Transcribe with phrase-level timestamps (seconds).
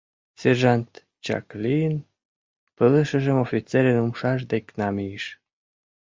[0.39, 0.91] Сержант,
[1.25, 1.95] чак лийын,
[2.75, 5.25] пылышыжым офицерын умшаж дек намийыш.